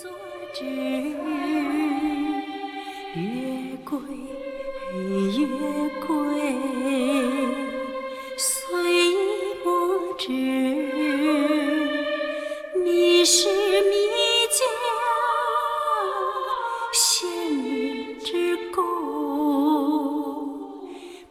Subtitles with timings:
[0.00, 0.08] 作
[0.54, 0.64] 知，
[3.16, 3.18] 月
[3.84, 3.98] 归
[5.34, 5.48] 月
[6.06, 6.08] 归，
[8.36, 8.46] 虽
[9.64, 9.66] 莫
[10.16, 10.30] 知，
[12.84, 13.90] 你是弥
[14.52, 14.60] 家
[16.92, 17.28] 仙
[17.64, 18.80] 女之故，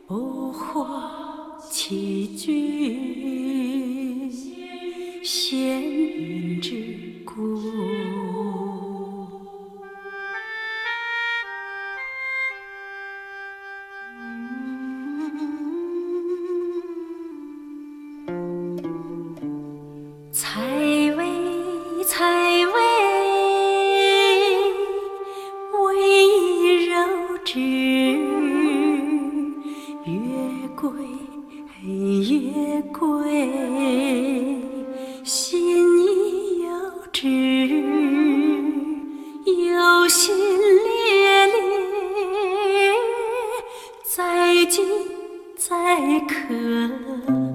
[0.06, 0.86] 不惑
[1.72, 4.30] 其君
[5.24, 6.87] 仙云之
[30.80, 30.92] 归，
[31.82, 33.50] 月归，
[35.24, 36.70] 心意有
[37.12, 37.28] 知，
[39.72, 41.52] 有心烈烈，
[44.04, 44.84] 再急
[45.58, 47.47] 再渴。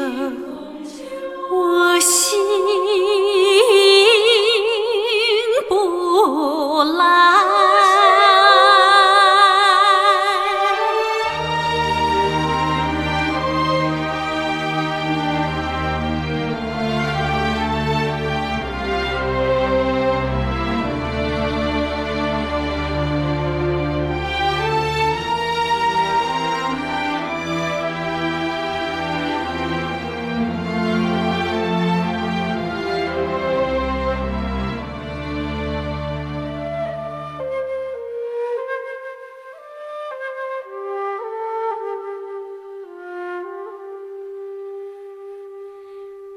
[0.00, 0.40] 我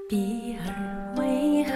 [0.10, 0.20] 别
[0.58, 1.72] 儿为何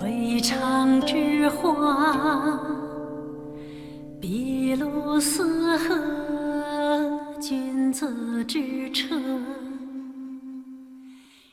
[0.00, 2.58] 未尝之花？
[4.20, 5.94] 碧露似何
[7.40, 9.14] 君子之车？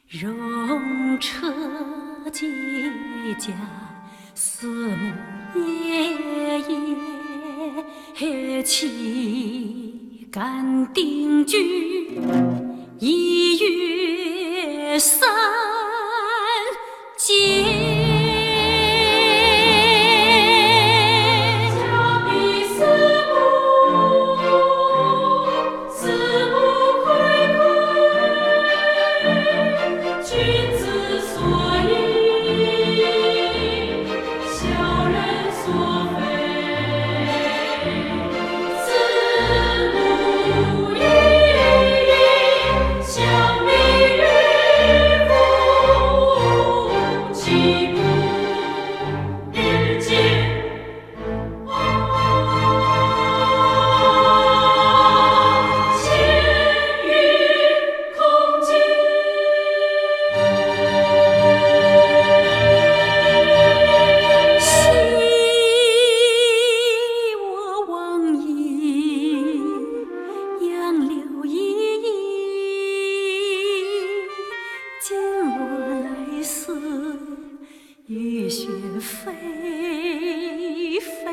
[0.07, 1.53] 戎车
[2.31, 2.47] 结
[3.37, 3.51] 驾，
[4.33, 4.95] 四目
[5.59, 6.13] 夜
[8.15, 11.57] 夜，岂敢定居？
[12.99, 13.67] 一月
[14.95, 15.78] estar.
[78.09, 78.67] 雨雪
[78.99, 79.31] 霏
[80.99, 81.29] 霏。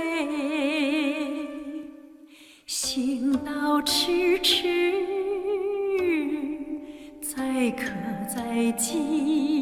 [2.67, 4.93] 行道迟迟，
[7.23, 7.87] 载客
[8.29, 9.56] 载饥。